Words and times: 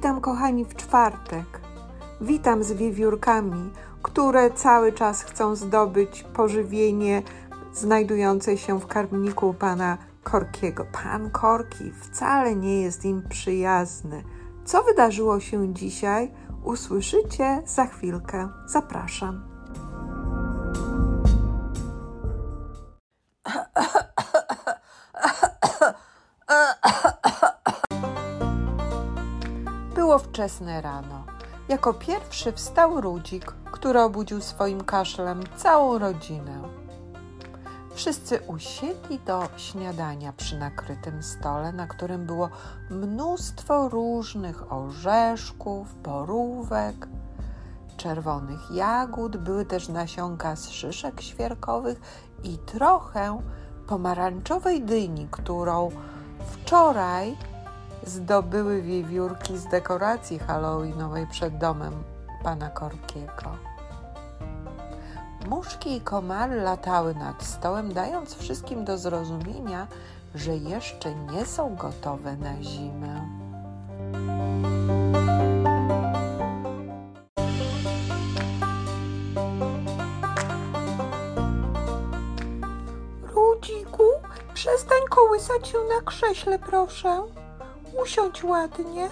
Witam, 0.00 0.20
kochani, 0.20 0.64
w 0.64 0.74
czwartek. 0.74 1.60
Witam 2.20 2.64
z 2.64 2.72
wiewiórkami, 2.72 3.70
które 4.02 4.50
cały 4.50 4.92
czas 4.92 5.22
chcą 5.22 5.56
zdobyć 5.56 6.22
pożywienie 6.22 7.22
znajdujące 7.72 8.56
się 8.56 8.80
w 8.80 8.86
karmniku 8.86 9.54
pana 9.54 9.98
Korkiego. 10.22 10.86
Pan 10.92 11.30
Korki 11.30 11.92
wcale 11.92 12.56
nie 12.56 12.82
jest 12.82 13.04
im 13.04 13.22
przyjazny. 13.28 14.24
Co 14.64 14.82
wydarzyło 14.82 15.40
się 15.40 15.74
dzisiaj? 15.74 16.32
Usłyszycie 16.64 17.62
za 17.66 17.86
chwilkę. 17.86 18.48
Zapraszam. 18.66 19.44
Wczesne 30.40 30.80
rano. 30.80 31.24
Jako 31.68 31.94
pierwszy 31.94 32.52
wstał 32.52 33.00
Rudzik, 33.00 33.52
który 33.72 34.00
obudził 34.00 34.40
swoim 34.40 34.84
kaszlem 34.84 35.40
całą 35.56 35.98
rodzinę. 35.98 36.62
Wszyscy 37.94 38.40
usiedli 38.40 39.18
do 39.18 39.42
śniadania 39.56 40.32
przy 40.32 40.58
nakrytym 40.58 41.22
stole, 41.22 41.72
na 41.72 41.86
którym 41.86 42.26
było 42.26 42.48
mnóstwo 42.90 43.88
różnych 43.88 44.72
orzeszków, 44.72 46.02
borówek, 46.02 47.08
czerwonych 47.96 48.70
jagód, 48.70 49.36
były 49.36 49.64
też 49.64 49.88
nasionka 49.88 50.56
z 50.56 50.68
szyszek 50.70 51.20
świerkowych 51.20 52.00
i 52.42 52.58
trochę 52.58 53.38
pomarańczowej 53.86 54.82
dyni, 54.82 55.28
którą 55.30 55.90
wczoraj 56.52 57.36
zdobyły 58.02 58.82
wiewiórki 58.82 59.58
z 59.58 59.66
dekoracji 59.66 60.38
halloweenowej 60.38 61.26
przed 61.26 61.58
domem 61.58 61.92
pana 62.42 62.70
Korkiego. 62.70 63.70
Muszki 65.48 65.96
i 65.96 66.00
komary 66.00 66.60
latały 66.60 67.14
nad 67.14 67.42
stołem, 67.42 67.92
dając 67.92 68.34
wszystkim 68.34 68.84
do 68.84 68.98
zrozumienia, 68.98 69.86
że 70.34 70.56
jeszcze 70.56 71.14
nie 71.14 71.46
są 71.46 71.76
gotowe 71.76 72.36
na 72.36 72.62
zimę. 72.62 73.28
Rudziku, 83.22 84.04
przestań 84.54 85.00
kołysać 85.10 85.68
się 85.68 85.78
na 85.78 86.00
krześle, 86.04 86.58
proszę. 86.58 87.39
Usiądź 88.02 88.44
ładnie. 88.44 89.08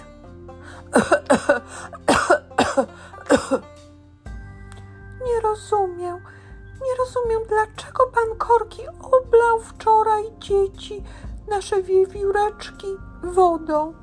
Nie 5.25 5.41
rozumiem. 5.41 6.19
Nie 6.81 6.95
rozumiem, 6.97 7.39
dlaczego 7.47 8.07
pan 8.07 8.37
Korki 8.37 8.81
oblał 8.87 9.59
wczoraj 9.61 10.23
dzieci, 10.39 11.03
nasze 11.47 11.83
wiewióreczki, 11.83 12.87
wodą. 13.23 13.93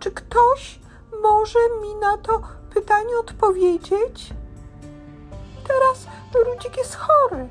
Czy 0.00 0.10
ktoś 0.10 0.80
może 1.22 1.58
mi 1.82 1.94
na 1.94 2.18
to 2.18 2.40
pytanie 2.74 3.18
odpowiedzieć? 3.18 4.34
Teraz 5.68 6.06
Rudzik 6.44 6.76
jest 6.76 6.96
chory. 6.96 7.48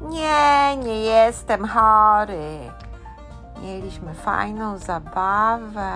Nie, 0.00 0.76
nie 0.76 1.00
jestem 1.04 1.68
chory. 1.68 2.70
Mieliśmy 3.62 4.14
fajną 4.14 4.78
zabawę, 4.78 5.92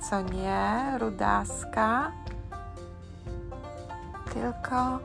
co 0.00 0.20
nie, 0.20 0.98
Rudaska? 0.98 2.12
Tylko, 4.34 4.98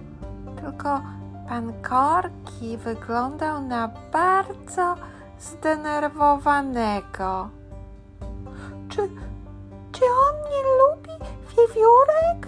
tylko 0.62 1.02
pan 1.50 1.74
Korki 1.82 2.78
wyglądał 2.78 3.62
na 3.62 3.88
bardzo 4.14 4.96
zdenerwowanego. 5.40 7.50
Czy, 8.90 9.10
czy 9.92 10.02
on 10.06 10.36
nie 10.52 10.64
lubi 10.78 11.26
wiewiórek? 11.58 12.48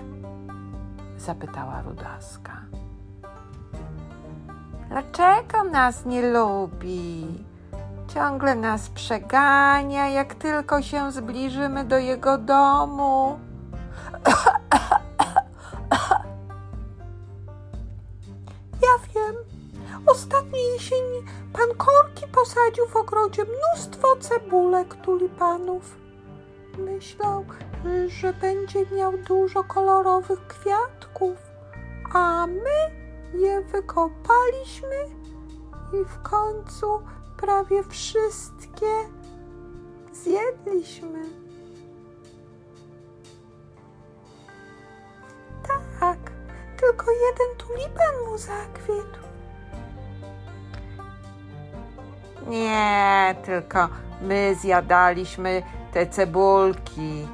Zapytała 1.18 1.82
Rudaska. 1.82 2.62
Dlaczego 4.90 5.64
nas 5.64 6.06
nie 6.06 6.32
lubi? 6.32 7.44
Ciągle 8.18 8.56
nas 8.56 8.90
przegania, 8.90 10.10
jak 10.10 10.36
tylko 10.36 10.82
się 10.82 11.12
zbliżymy 11.12 11.84
do 11.84 11.98
jego 11.98 12.38
domu. 12.38 13.40
Ja 18.82 19.14
wiem. 19.16 19.36
Ostatniej 20.06 20.74
jesieni 20.74 21.24
pan 21.54 21.78
Korki 21.78 22.28
posadził 22.28 22.88
w 22.88 22.96
ogrodzie 22.96 23.44
mnóstwo 23.46 24.16
cebulek 24.20 24.96
tulipanów. 24.96 25.98
Myślał, 26.78 27.46
że 28.08 28.34
będzie 28.34 28.86
miał 28.96 29.18
dużo 29.18 29.64
kolorowych 29.64 30.48
kwiatków, 30.48 31.38
a 32.14 32.48
my 32.48 32.92
je 33.40 33.62
wykopaliśmy 33.62 35.06
i 35.94 36.06
w 36.06 36.22
końcu 36.22 37.02
prawie 37.38 37.84
wszystkie 37.84 38.88
zjedliśmy. 40.14 41.20
Tak, 46.00 46.32
tylko 46.80 47.06
jeden 47.12 47.58
tulipan 47.58 48.26
mu 48.30 48.38
zakwitł. 48.38 49.28
Nie, 52.48 53.36
tylko 53.46 53.90
my 54.22 54.56
zjadaliśmy 54.56 55.64
te 55.94 56.08
cebulki. 56.08 57.28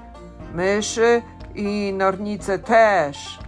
Myszy 0.53 1.22
i 1.56 1.94
nornice 1.97 2.59
też. 2.59 3.40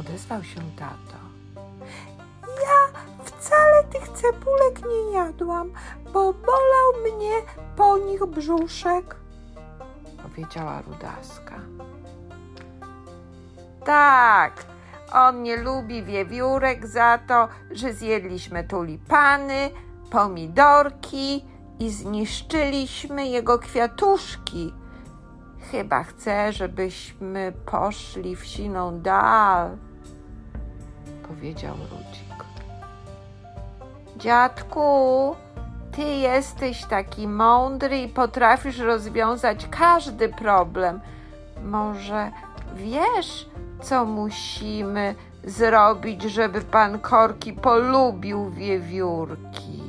Odezwał 0.00 0.44
się 0.44 0.60
tato. 0.76 1.09
Tych 3.92 4.08
cebulek 4.08 4.80
nie 4.88 5.12
jadłam, 5.12 5.72
bo 6.04 6.32
bolał 6.32 7.02
mnie 7.02 7.32
po 7.76 7.98
nich 7.98 8.26
brzuszek, 8.26 9.16
powiedziała 10.22 10.82
Rudaska. 10.82 11.54
Tak, 13.84 14.64
on 15.12 15.42
nie 15.42 15.56
lubi 15.56 16.02
wiewiórek 16.02 16.86
za 16.86 17.18
to, 17.18 17.48
że 17.70 17.92
zjedliśmy 17.92 18.64
tulipany, 18.64 19.70
pomidorki 20.10 21.44
i 21.78 21.90
zniszczyliśmy 21.90 23.26
jego 23.26 23.58
kwiatuszki. 23.58 24.74
Chyba 25.70 26.02
chce, 26.02 26.52
żebyśmy 26.52 27.52
poszli 27.66 28.36
w 28.36 28.44
siną 28.44 29.00
dal, 29.00 29.76
powiedział 31.28 31.76
Rudzik. 31.76 32.29
Dziadku, 34.20 35.36
ty 35.92 36.02
jesteś 36.02 36.84
taki 36.84 37.28
mądry 37.28 37.98
i 37.98 38.08
potrafisz 38.08 38.78
rozwiązać 38.78 39.66
każdy 39.70 40.28
problem. 40.28 41.00
Może 41.64 42.30
wiesz, 42.74 43.46
co 43.82 44.04
musimy 44.04 45.14
zrobić, 45.44 46.22
żeby 46.22 46.60
pan 46.60 46.98
Korki 46.98 47.52
polubił 47.52 48.50
wiewiórki? 48.50 49.82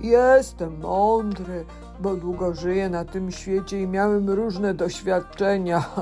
Jestem 0.00 0.80
mądry, 0.80 1.64
bo 2.00 2.16
długo 2.16 2.54
żyję 2.54 2.88
na 2.88 3.04
tym 3.04 3.32
świecie 3.32 3.82
i 3.82 3.86
miałem 3.86 4.30
różne 4.30 4.74
doświadczenia. 4.74 5.84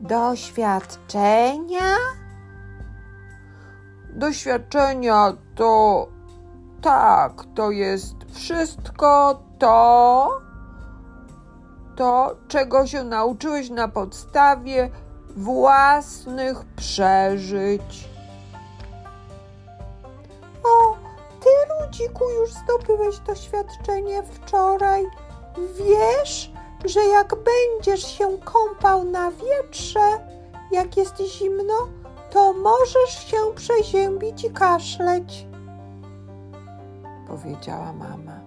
Doświadczenia? 0.00 1.96
Doświadczenia 4.14 5.32
to 5.54 6.06
tak, 6.82 7.32
to 7.54 7.70
jest 7.70 8.14
wszystko 8.32 9.42
to, 9.58 10.40
to, 11.96 12.36
czego 12.48 12.86
się 12.86 13.04
nauczyłeś 13.04 13.70
na 13.70 13.88
podstawie 13.88 14.90
własnych 15.36 16.64
przeżyć. 16.76 18.15
Ty, 21.68 21.84
Rudziku, 21.84 22.24
już 22.30 22.50
zdobyłeś 22.52 23.18
doświadczenie 23.18 24.22
wczoraj. 24.22 25.04
Wiesz, 25.78 26.52
że 26.84 27.00
jak 27.00 27.34
będziesz 27.34 28.18
się 28.18 28.38
kąpał 28.38 29.04
na 29.04 29.30
wietrze 29.30 30.36
jak 30.70 30.96
jest 30.96 31.20
zimno, 31.20 31.74
to 32.30 32.52
możesz 32.52 33.30
się 33.30 33.36
przeziębić 33.54 34.44
i 34.44 34.50
kaszleć, 34.50 35.46
powiedziała 37.28 37.92
mama. 37.92 38.40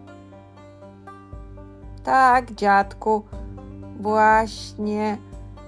Tak, 2.04 2.51
dziadku, 2.51 3.24
właśnie 4.00 5.18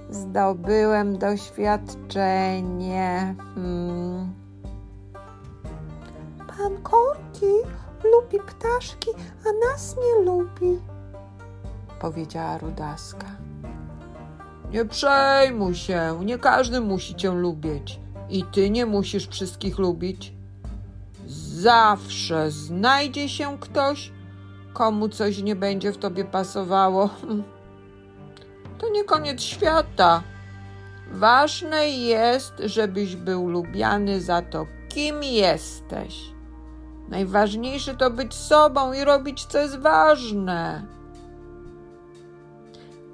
zdobyłem 0.10 1.18
doświadczenie. 1.18 3.36
Hmm. 3.56 4.34
Pan 6.58 6.78
Lubi 8.04 8.40
ptaszki, 8.40 9.10
a 9.46 9.68
nas 9.68 9.96
nie 9.98 10.26
lubi, 10.26 10.80
powiedziała 12.00 12.58
Rudaska. 12.58 13.28
Nie 14.72 14.86
przejmuj 14.86 15.76
się, 15.76 16.20
nie 16.26 16.38
każdy 16.38 16.82
musi 16.82 17.16
cię 17.16 17.32
lubić. 17.32 18.00
I 18.30 18.44
ty 18.44 18.70
nie 18.70 18.86
musisz 18.86 19.28
wszystkich 19.28 19.80
lubić. 19.80 20.34
Zawsze 21.28 22.52
znajdzie 22.52 23.30
się 23.30 23.58
ktoś, 23.60 24.12
komu 24.74 25.10
coś 25.10 25.42
nie 25.42 25.56
będzie 25.56 25.92
w 25.92 25.98
tobie 25.98 26.26
pasowało. 26.26 27.10
To 28.78 28.90
nie 28.90 29.04
koniec 29.04 29.42
świata. 29.42 30.24
Ważne 31.12 31.90
jest, 31.90 32.54
żebyś 32.66 33.16
był 33.16 33.50
lubiany 33.50 34.22
za 34.22 34.42
to, 34.42 34.66
kim 34.90 35.24
jesteś. 35.24 36.31
Najważniejsze 37.12 37.94
to 37.94 38.10
być 38.10 38.34
sobą 38.34 38.94
i 38.94 39.04
robić, 39.04 39.46
co 39.46 39.58
jest 39.58 39.80
ważne. 39.80 40.86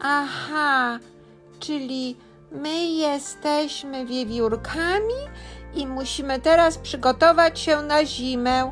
Aha, 0.02 1.00
czyli 1.60 2.18
my 2.52 2.86
jesteśmy 2.86 4.06
wiewiórkami 4.06 5.22
i 5.76 5.88
musimy 5.88 6.40
teraz 6.40 6.78
przygotować 6.78 7.60
się 7.60 7.82
na 7.82 8.06
zimę. 8.06 8.72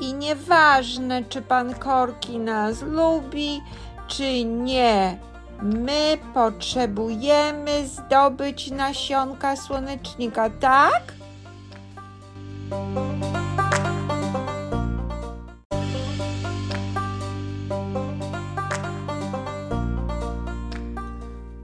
I 0.00 0.14
nieważne, 0.14 1.24
czy 1.24 1.42
pan 1.42 1.74
Korki 1.74 2.38
nas 2.38 2.82
lubi, 2.82 3.62
czy 4.08 4.44
nie, 4.44 5.18
my 5.62 6.18
potrzebujemy 6.34 7.88
zdobyć 7.88 8.70
nasionka 8.70 9.56
słonecznika, 9.56 10.50
tak? 10.50 11.02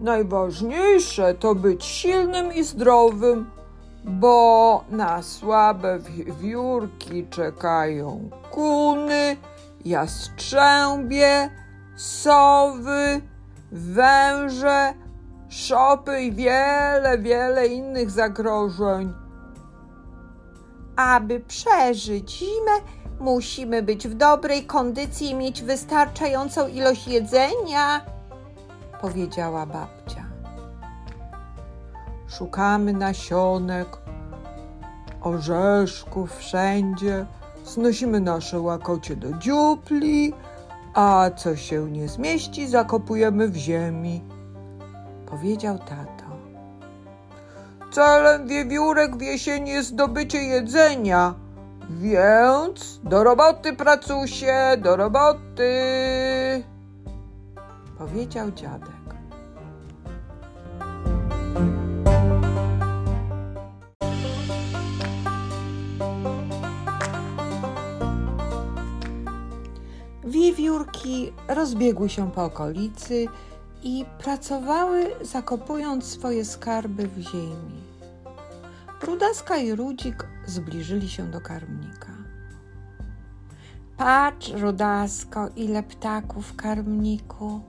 Najważniejsze 0.05 1.35
to 1.35 1.55
być 1.55 1.85
silnym 1.85 2.53
i 2.53 2.65
zdrowym, 2.65 3.51
bo 4.05 4.85
na 4.91 5.23
słabe 5.23 5.99
wiewiórki 5.99 7.27
czekają 7.31 8.31
kuny, 8.51 9.37
jastrzębie, 9.85 11.51
sowy, 11.97 13.21
węże, 13.73 14.95
szopy 15.49 16.23
i 16.23 16.33
wiele, 16.33 17.19
wiele 17.19 17.67
innych 17.67 18.11
zagrożeń. 18.11 19.13
Aby 20.97 21.41
przeżyć 21.41 22.31
zimę, 22.31 22.73
musimy 23.21 23.83
być 23.83 24.09
w 24.09 24.15
dobrej 24.15 24.67
kondycji 24.67 25.31
i 25.31 25.35
mieć 25.35 25.63
wystarczającą 25.63 26.69
ilość 26.69 27.09
jedzenia, 27.09 28.14
powiedziała 29.05 29.67
babcia. 29.67 30.25
Szukamy 32.29 32.93
nasionek, 32.93 33.89
orzeszków 35.21 36.37
wszędzie, 36.37 37.27
znosimy 37.65 38.21
nasze 38.21 38.61
łakocie 38.61 39.17
do 39.17 39.33
dziupli, 39.33 40.33
a 40.95 41.31
co 41.37 41.57
się 41.57 41.91
nie 41.91 42.09
zmieści, 42.09 42.69
zakopujemy 42.69 43.49
w 43.49 43.57
ziemi, 43.57 44.23
powiedział 45.27 45.79
tato. 45.79 46.25
Celem 47.93 48.49
wiewiórek 48.49 49.17
w 49.17 49.21
jesieni 49.21 49.71
jest 49.71 49.89
zdobycie 49.89 50.39
jedzenia, 50.39 51.35
więc 51.91 53.01
do 53.03 53.25
roboty, 53.25 53.73
pracusie, 53.73 54.77
do 54.79 54.97
roboty, 54.97 55.75
powiedział 58.05 58.53
dziadek. 58.53 58.91
Wiewiórki 70.25 71.33
rozbiegły 71.49 72.09
się 72.09 72.31
po 72.31 72.45
okolicy 72.45 73.27
i 73.83 74.05
pracowały, 74.19 75.11
zakopując 75.23 76.05
swoje 76.05 76.45
skarby 76.45 77.09
w 77.09 77.19
ziemi. 77.19 77.85
Rudaska 79.03 79.57
i 79.57 79.75
Rudzik 79.75 80.27
zbliżyli 80.47 81.09
się 81.09 81.31
do 81.31 81.41
karmnika. 81.41 82.14
Patrz, 83.97 84.53
Rudasko, 84.53 85.49
ile 85.57 85.83
ptaków 85.83 86.47
w 86.47 86.57
karmniku. 86.57 87.61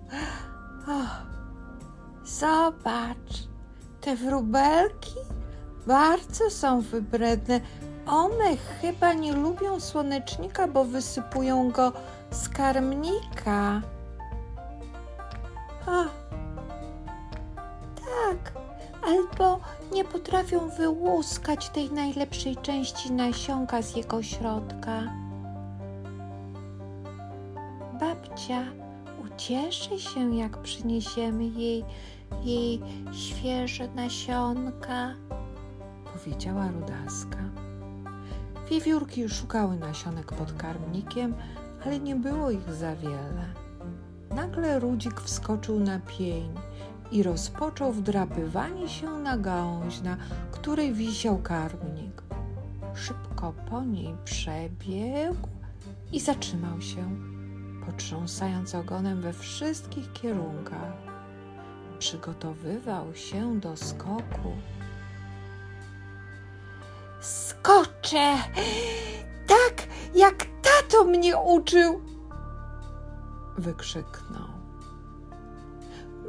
Oh, 0.87 1.25
zobacz, 2.25 3.47
te 4.01 4.15
wróbelki 4.15 5.15
bardzo 5.87 6.49
są 6.49 6.81
wybredne. 6.81 7.59
One 8.07 8.57
chyba 8.81 9.13
nie 9.13 9.33
lubią 9.33 9.79
słonecznika, 9.79 10.67
bo 10.67 10.85
wysypują 10.85 11.71
go 11.71 11.91
z 12.31 12.49
karmnika. 12.49 13.81
A, 15.85 16.05
tak, 17.95 18.53
albo 19.07 19.59
nie 19.93 20.05
potrafią 20.05 20.69
wyłuskać 20.69 21.69
tej 21.69 21.91
najlepszej 21.91 22.57
części 22.57 23.11
nasionka 23.11 23.81
z 23.81 23.95
jego 23.95 24.23
środka. 24.23 25.24
Babcia 28.45 28.65
ucieszy 29.25 29.99
się, 29.99 30.35
jak 30.35 30.57
przyniesiemy 30.57 31.45
jej, 31.45 31.85
jej 32.43 32.81
świeże 33.13 33.87
nasionka, 33.87 35.15
powiedziała 36.13 36.71
Rudaska. 36.71 37.37
Wiewiórki 38.69 39.29
szukały 39.29 39.77
nasionek 39.77 40.33
pod 40.33 40.53
karmnikiem, 40.53 41.33
ale 41.85 41.99
nie 41.99 42.15
było 42.15 42.51
ich 42.51 42.73
za 42.73 42.95
wiele. 42.95 43.45
Nagle 44.35 44.79
Rudzik 44.79 45.21
wskoczył 45.21 45.79
na 45.79 45.99
pień 45.99 46.49
i 47.11 47.23
rozpoczął 47.23 47.91
wdrapywanie 47.91 48.89
się 48.89 49.09
na 49.09 49.37
gałąź, 49.37 50.01
na 50.01 50.17
której 50.51 50.93
wisiał 50.93 51.37
karmnik. 51.37 52.23
Szybko 52.95 53.53
po 53.69 53.83
niej 53.83 54.15
przebiegł 54.25 55.47
i 56.11 56.19
zatrzymał 56.19 56.81
się, 56.81 57.34
potrząsając 57.85 58.75
ogonem 58.75 59.21
we 59.21 59.33
wszystkich 59.33 60.13
kierunkach. 60.13 60.93
Przygotowywał 61.99 63.15
się 63.15 63.59
do 63.59 63.77
skoku. 63.77 64.51
Skoczę! 67.21 68.35
Tak, 69.47 69.87
jak 70.15 70.45
tato 70.61 71.03
mnie 71.03 71.37
uczył! 71.37 72.01
Wykrzyknął. 73.57 74.47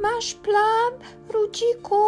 Masz 0.02 0.34
plan, 0.34 0.92
Rudziku? 1.28 2.04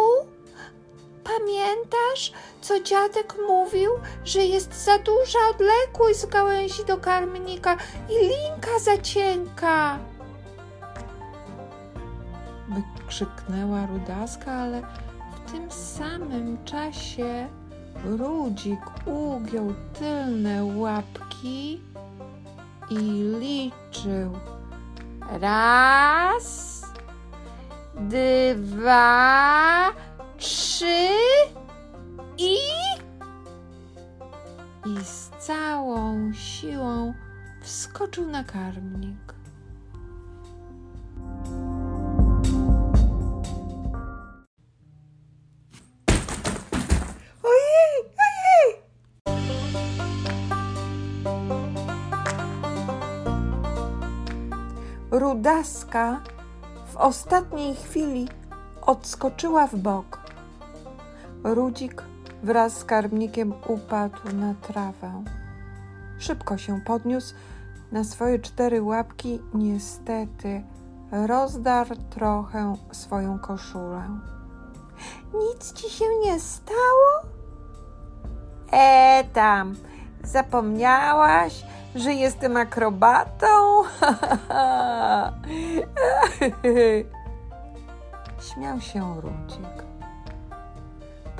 Pamiętasz, 1.37 2.31
co 2.61 2.79
dziadek 2.83 3.35
mówił, 3.47 3.91
że 4.25 4.39
jest 4.39 4.85
za 4.85 4.97
duża 4.97 5.39
odległość 5.51 6.19
z 6.19 6.25
gałęzi 6.25 6.85
do 6.85 6.97
karmnika 6.97 7.77
i 8.09 8.27
linka 8.27 8.79
za 8.79 8.97
cienka? 8.97 9.99
Wykrzyknęła 12.69 13.85
Rudaska, 13.85 14.51
ale 14.51 14.81
w 15.35 15.51
tym 15.51 15.71
samym 15.71 16.65
czasie 16.65 17.49
Rudzik 18.05 18.79
ugiął 19.05 19.73
tylne 19.99 20.65
łapki 20.65 21.81
i 22.89 22.95
liczył. 23.39 24.33
Raz, 25.41 26.81
dwa, 28.55 29.91
trzy 30.39 31.07
i. 32.37 32.55
I 34.85 35.05
z 35.05 35.29
całą 35.39 36.33
siłą 36.33 37.13
wskoczył 37.61 38.25
na 38.25 38.43
karmnik. 38.43 39.33
Rudaska 55.11 56.21
w 56.93 56.97
ostatniej 56.97 57.75
chwili 57.75 58.27
odskoczyła 58.81 59.67
w 59.67 59.75
bok. 59.75 60.18
Rudzik 61.43 62.03
wraz 62.43 62.73
z 62.73 62.77
skarbnikiem 62.77 63.53
upadł 63.67 64.35
na 64.35 64.53
trawę. 64.53 65.23
Szybko 66.19 66.57
się 66.57 66.81
podniósł 66.81 67.35
na 67.91 68.03
swoje 68.03 68.39
cztery 68.39 68.81
łapki, 68.81 69.39
niestety 69.53 70.63
rozdarł 71.11 71.95
trochę 72.09 72.75
swoją 72.91 73.39
koszulę. 73.39 74.03
Nic 75.33 75.73
ci 75.73 75.89
się 75.89 76.05
nie 76.25 76.39
stało? 76.39 77.21
E 78.71 79.23
tam, 79.33 79.75
zapomniałaś, 80.23 81.65
że 81.95 82.13
jestem 82.13 82.57
akrobatą? 82.57 83.47
Śmiał 88.53 88.81
się 88.81 89.21
Rudzik. 89.21 89.98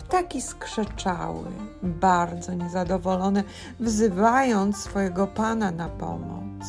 Ptaki 0.10 0.42
skrzeczały, 0.42 1.46
bardzo 1.84 2.54
niezadowolone, 2.54 3.44
wzywając 3.80 4.78
swojego 4.78 5.28
pana 5.28 5.72
na 5.72 5.90
pomoc. 5.90 6.66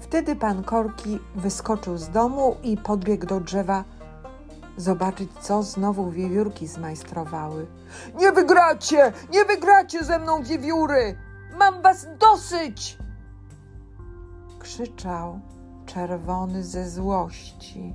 Wtedy 0.00 0.36
pan 0.36 0.64
Korki 0.64 1.18
wyskoczył 1.36 1.98
z 1.98 2.08
domu 2.08 2.56
i 2.62 2.76
podbiegł 2.76 3.26
do 3.26 3.40
drzewa 3.40 3.84
zobaczyć, 4.78 5.30
co 5.40 5.62
znowu 5.62 6.10
wiewiórki 6.10 6.66
zmajstrowały. 6.66 7.66
Nie 8.14 8.32
wygracie! 8.32 9.12
Nie 9.32 9.44
wygracie 9.44 10.04
ze 10.04 10.18
mną, 10.18 10.42
wiewióry! 10.42 11.18
Mam 11.58 11.82
was 11.82 12.06
dosyć! 12.18 12.98
Krzyczał 14.58 15.40
czerwony 15.86 16.64
ze 16.64 16.90
złości. 16.90 17.94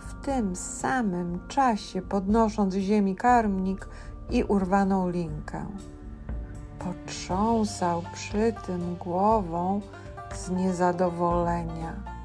W 0.00 0.24
tym 0.24 0.56
samym 0.56 1.48
czasie 1.48 2.02
podnosząc 2.02 2.74
z 2.74 2.76
ziemi 2.76 3.16
karmnik 3.16 3.88
i 4.30 4.44
urwaną 4.44 5.10
linkę. 5.10 5.66
Potrząsał 6.78 8.02
przy 8.12 8.54
tym 8.66 8.96
głową 8.96 9.80
z 10.34 10.50
niezadowolenia. 10.50 12.18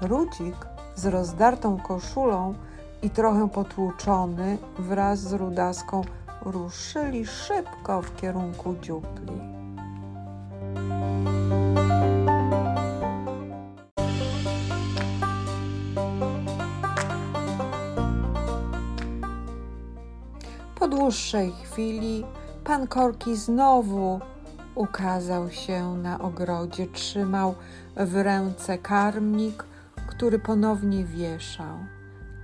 Rudzik 0.00 0.56
z 1.00 1.06
rozdartą 1.06 1.78
koszulą 1.78 2.54
i 3.02 3.10
trochę 3.10 3.48
potłuczony 3.48 4.58
wraz 4.78 5.18
z 5.18 5.32
Rudaską 5.32 6.02
ruszyli 6.42 7.26
szybko 7.26 8.02
w 8.02 8.16
kierunku 8.16 8.74
dziupli. 8.82 9.40
Po 20.78 20.88
dłuższej 20.88 21.52
chwili 21.52 22.24
pan 22.64 22.86
Korki 22.86 23.36
znowu 23.36 24.20
ukazał 24.74 25.50
się 25.50 25.96
na 25.96 26.18
ogrodzie, 26.18 26.86
trzymał 26.86 27.54
w 27.96 28.16
ręce 28.16 28.78
karmnik, 28.78 29.69
który 30.20 30.38
ponownie 30.38 31.04
wieszał. 31.04 31.76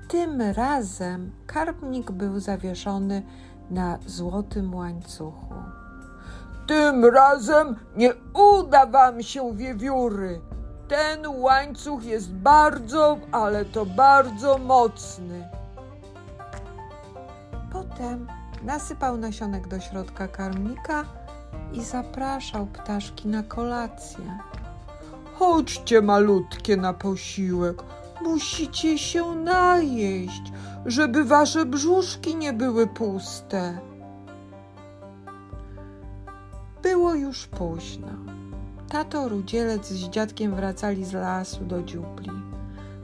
Tym 0.08 0.42
razem 0.42 1.32
karmnik 1.46 2.10
był 2.10 2.40
zawieszony 2.40 3.22
na 3.70 3.98
złotym 4.06 4.74
łańcuchu. 4.74 5.54
Tym 6.66 7.04
razem 7.04 7.76
nie 7.96 8.12
uda 8.34 8.86
wam 8.86 9.22
się, 9.22 9.56
wiewióry. 9.56 10.40
Ten 10.88 11.26
łańcuch 11.26 12.04
jest 12.04 12.32
bardzo, 12.32 13.18
ale 13.32 13.64
to 13.64 13.86
bardzo 13.86 14.58
mocny. 14.58 15.48
Potem 17.72 18.26
nasypał 18.62 19.16
nasionek 19.16 19.68
do 19.68 19.80
środka 19.80 20.28
karmnika 20.28 21.04
i 21.72 21.84
zapraszał 21.84 22.66
ptaszki 22.66 23.28
na 23.28 23.42
kolację. 23.42 24.38
Chodźcie, 25.38 26.02
malutkie, 26.02 26.76
na 26.76 26.92
posiłek. 26.92 27.82
Musicie 28.22 28.98
się 28.98 29.34
najeść, 29.34 30.42
żeby 30.86 31.24
wasze 31.24 31.66
brzuszki 31.66 32.36
nie 32.36 32.52
były 32.52 32.86
puste. 32.86 33.78
Było 36.82 37.14
już 37.14 37.46
późno. 37.46 38.08
Tato 38.88 39.28
Rudzielec 39.28 39.88
z 39.88 40.08
dziadkiem 40.08 40.54
wracali 40.54 41.04
z 41.04 41.12
lasu 41.12 41.64
do 41.64 41.82
dziupli. 41.82 42.30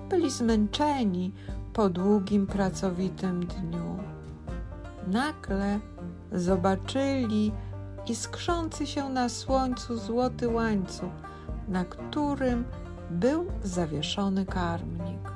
Byli 0.08 0.30
zmęczeni 0.30 1.32
po 1.72 1.88
długim, 1.88 2.46
pracowitym 2.46 3.46
dniu. 3.46 3.98
Nagle 5.06 5.80
zobaczyli 6.32 7.52
iskrzący 8.06 8.86
się 8.86 9.08
na 9.08 9.28
słońcu 9.28 9.96
złoty 9.96 10.48
łańcuch, 10.48 11.31
na 11.68 11.84
którym 11.84 12.64
był 13.10 13.46
zawieszony 13.64 14.46
karmnik. 14.46 15.32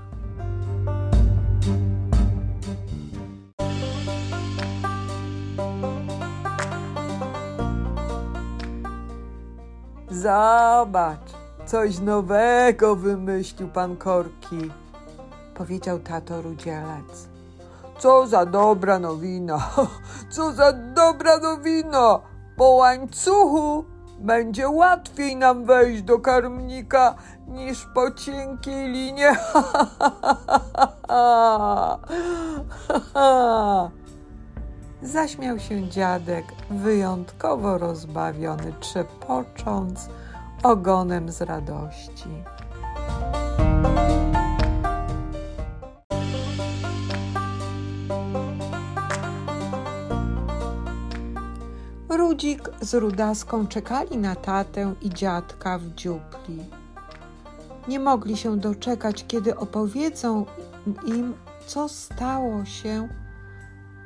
Zobacz, 10.11 11.31
coś 11.67 11.99
nowego 11.99 12.97
wymyślił 12.97 13.69
pan 13.69 13.97
Korki, 13.97 14.71
Powiedział 15.57 15.99
tato 15.99 16.43
Rudzielec. 16.43 17.29
Co 17.99 18.27
za 18.27 18.47
dobra 18.47 18.99
nowina, 18.99 19.71
co 20.35 20.53
za 20.53 20.73
dobra 20.73 21.39
nowina. 21.39 22.21
Po 22.57 22.69
łańcuchu 22.71 23.85
będzie 24.19 24.69
łatwiej 24.69 25.37
nam 25.37 25.65
wejść 25.65 26.03
do 26.03 26.19
karmnika 26.19 27.15
niż 27.49 27.87
po 27.95 28.11
cienkiej 28.11 28.93
linie. 28.93 29.37
Zaśmiał 35.03 35.59
się 35.59 35.89
dziadek, 35.89 36.45
wyjątkowo 36.71 37.79
rozbawiony, 37.79 38.73
trzepocząc 38.81 40.09
ogonem 40.63 41.33
z 41.33 41.41
radości. 41.41 42.45
Rudzik 52.37 52.71
z 52.81 52.95
Rudaską 52.95 53.67
czekali 53.67 54.19
na 54.19 54.35
tatę 54.35 54.95
i 55.03 55.11
dziadka 55.11 55.79
w 55.79 55.95
dziupli. 55.95 56.65
Nie 57.89 58.01
mogli 58.01 58.37
się 58.37 58.57
doczekać, 58.57 59.25
kiedy 59.29 59.57
opowiedzą 59.57 60.47
im, 61.07 61.35
co 61.67 61.89
stało 61.89 62.65
się 62.65 63.09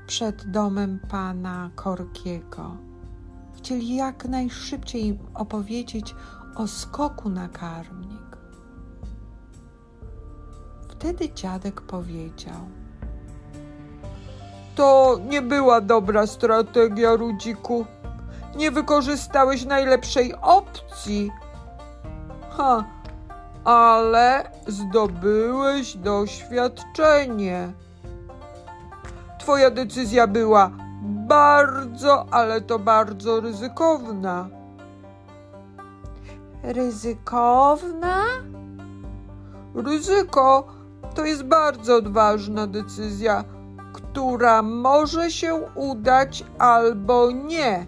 przed 0.07 0.51
domem 0.51 1.01
pana 1.09 1.71
Korkiego. 1.75 2.77
Chcieli 3.57 3.97
jak 3.97 4.25
najszybciej 4.25 5.07
im 5.07 5.19
opowiedzieć 5.35 6.15
o 6.57 6.67
skoku 6.67 7.29
na 7.29 7.49
karmnik. 7.49 8.37
Wtedy 10.89 11.33
dziadek 11.35 11.81
powiedział: 11.81 12.61
To 14.75 15.19
nie 15.29 15.43
była 15.43 15.81
dobra 15.81 16.27
strategia, 16.27 17.17
Rudziku. 17.17 17.87
Nie 18.57 18.71
wykorzystałeś 18.71 19.65
najlepszej 19.65 20.35
opcji. 20.43 21.31
Ha, 22.51 22.85
ale 23.65 24.51
zdobyłeś 24.67 25.97
doświadczenie. 25.97 27.73
Twoja 29.39 29.71
decyzja 29.71 30.27
była 30.27 30.71
bardzo, 31.27 32.27
ale 32.31 32.61
to 32.61 32.79
bardzo 32.79 33.41
ryzykowna. 33.41 34.49
Ryzykowna? 36.63 38.25
Ryzyko 39.75 40.67
to 41.15 41.25
jest 41.25 41.43
bardzo 41.43 41.97
odważna 41.97 42.67
decyzja, 42.67 43.45
która 43.93 44.63
może 44.63 45.31
się 45.31 45.55
udać 45.75 46.45
albo 46.59 47.31
nie. 47.31 47.87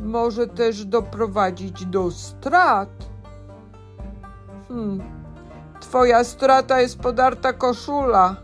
Może 0.00 0.46
też 0.46 0.84
doprowadzić 0.84 1.86
do 1.86 2.10
strat. 2.10 2.88
Hmm. 4.68 5.02
Twoja 5.80 6.24
strata 6.24 6.80
jest 6.80 6.98
podarta 6.98 7.52
koszula. 7.52 8.36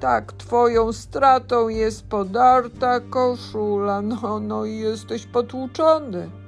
Tak, 0.00 0.32
twoją 0.32 0.92
stratą 0.92 1.68
jest 1.68 2.06
podarta 2.06 3.00
koszula. 3.00 4.02
No, 4.02 4.40
no 4.40 4.64
i 4.64 4.78
jesteś 4.78 5.26
potłuczony. 5.26 6.39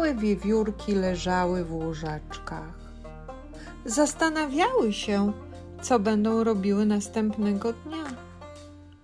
Małe 0.00 0.14
wiewiórki 0.14 0.94
leżały 0.94 1.64
w 1.64 1.72
łóżeczkach. 1.74 2.74
Zastanawiały 3.84 4.92
się, 4.92 5.32
co 5.82 5.98
będą 5.98 6.44
robiły 6.44 6.86
następnego 6.86 7.72
dnia, 7.72 8.04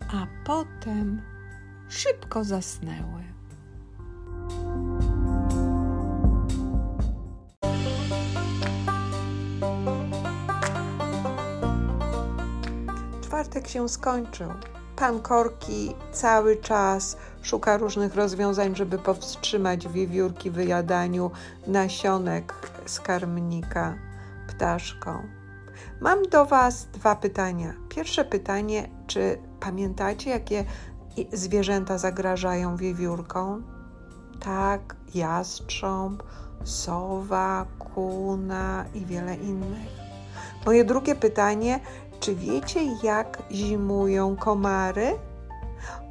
a 0.00 0.26
potem 0.46 1.22
szybko 1.88 2.44
zasnęły. 2.44 3.22
Czwartek 13.22 13.68
się 13.68 13.88
skończył. 13.88 14.48
Pan 14.96 15.20
Korki 15.20 15.94
cały 16.12 16.56
czas 16.56 17.16
szuka 17.42 17.76
różnych 17.76 18.14
rozwiązań, 18.14 18.76
żeby 18.76 18.98
powstrzymać 18.98 19.88
wiewiórki 19.88 20.50
wyjadaniu 20.50 21.30
nasionek 21.66 22.54
z 22.86 23.00
karmnika 23.00 23.94
ptaszką. 24.48 25.22
Mam 26.00 26.22
do 26.22 26.44
Was 26.44 26.86
dwa 26.86 27.16
pytania. 27.16 27.74
Pierwsze 27.88 28.24
pytanie, 28.24 28.88
czy 29.06 29.38
pamiętacie, 29.60 30.30
jakie 30.30 30.64
zwierzęta 31.32 31.98
zagrażają 31.98 32.76
wiewiórkom? 32.76 33.64
Tak, 34.40 34.96
jastrząb, 35.14 36.22
sowa, 36.64 37.66
kuna 37.78 38.84
i 38.94 39.06
wiele 39.06 39.34
innych. 39.34 40.06
Moje 40.66 40.84
drugie 40.84 41.14
pytanie, 41.14 41.80
czy 42.26 42.34
wiecie, 42.34 42.80
jak 43.02 43.42
zimują 43.52 44.36
komary? 44.36 45.18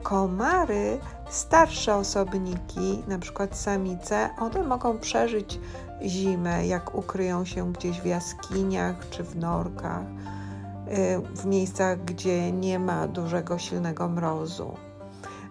Komary, 0.04 1.00
starsze 1.30 1.96
osobniki, 1.96 3.04
na 3.08 3.20
przykład 3.20 3.58
samice, 3.58 4.30
one 4.40 4.64
mogą 4.64 5.00
przeżyć 5.00 5.60
zimę, 6.02 6.68
jak 6.68 6.96
ukryją 6.96 7.46
się 7.46 7.74
gdzieś 7.74 8.02
w 8.02 8.06
jaskiniach 8.06 9.10
czy 9.10 9.24
w 9.24 9.36
norkach, 9.36 10.04
y, 10.04 11.36
w 11.36 11.46
miejscach, 11.46 12.06
gdzie 12.06 12.52
nie 12.52 12.80
ma 12.80 13.08
dużego, 13.08 13.58
silnego 13.58 14.10
mrozu. 14.10 14.74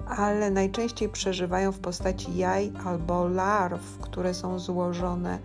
Ale 0.06 0.50
najczęściej 0.50 1.08
przeżywają 1.08 1.72
w 1.72 1.78
postaci 1.78 2.36
jaj 2.36 2.72
albo 2.84 3.28
larw, 3.28 3.98
które 4.00 4.34
są 4.34 4.58
złożone 4.58 5.38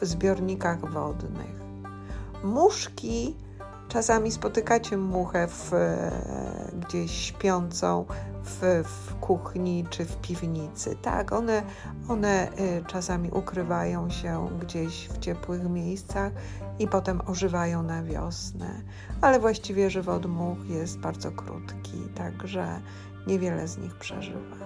w 0.00 0.04
zbiornikach 0.04 0.90
wodnych. 0.90 1.60
Muszki 2.44 3.34
Czasami 3.94 4.32
spotykacie 4.32 4.96
muchę 4.96 5.48
w, 5.48 5.70
gdzieś 6.72 7.10
śpiącą 7.10 8.04
w, 8.44 8.84
w, 8.84 9.14
kuchni 9.14 9.84
czy 9.90 10.04
w 10.04 10.16
piwnicy. 10.16 10.96
Tak, 11.02 11.32
one, 11.32 11.62
one 12.08 12.48
y, 12.58 12.84
czasami 12.86 13.30
ukrywają 13.30 14.10
się 14.10 14.48
gdzieś 14.60 15.08
w 15.08 15.18
ciepłych 15.18 15.62
miejscach 15.62 16.32
i 16.78 16.88
potem 16.88 17.20
ożywają 17.26 17.82
na 17.82 18.02
wiosnę. 18.02 18.82
Ale 19.20 19.40
właściwie 19.40 19.90
żywot 19.90 20.26
much 20.26 20.66
jest 20.68 20.98
bardzo 20.98 21.32
krótki, 21.32 21.98
także 22.14 22.80
niewiele 23.26 23.68
z 23.68 23.78
nich 23.78 23.94
przeżywa. 23.94 24.56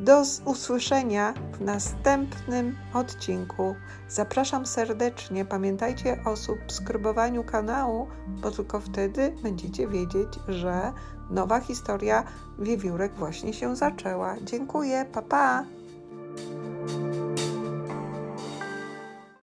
Do 0.00 0.22
usłyszenia 0.44 1.34
w 1.52 1.60
następnym 1.60 2.76
odcinku. 2.94 3.74
Zapraszam 4.08 4.66
serdecznie. 4.66 5.44
Pamiętajcie 5.44 6.24
o 6.24 6.36
subskrybowaniu 6.36 7.44
kanału, 7.44 8.06
bo 8.28 8.50
tylko 8.50 8.80
wtedy 8.80 9.34
będziecie 9.42 9.88
wiedzieć, 9.88 10.28
że 10.48 10.92
nowa 11.30 11.60
historia 11.60 12.24
wiewiórek 12.58 13.14
właśnie 13.14 13.52
się 13.52 13.76
zaczęła. 13.76 14.36
Dziękuję, 14.44 15.06
pa 15.12 15.22
pa! 15.22 15.64